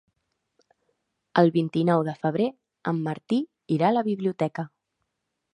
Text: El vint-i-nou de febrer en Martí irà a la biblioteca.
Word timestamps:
El 1.41 1.51
vint-i-nou 1.57 2.01
de 2.09 2.17
febrer 2.25 2.49
en 2.93 3.05
Martí 3.11 3.41
irà 3.79 3.91
a 3.93 3.97
la 3.99 4.07
biblioteca. 4.13 4.69